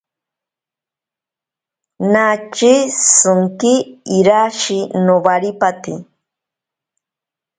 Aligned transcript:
Nache 2.13 2.71
shinki 3.11 3.73
irashi 4.17 4.79
nowaripate. 5.05 5.93